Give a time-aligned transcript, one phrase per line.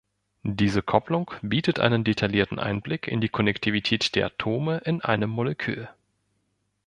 [0.41, 5.89] Diese Kopplung bietet einen detaillierten Einblick in die Konnektivität der Atome in einem Molekül.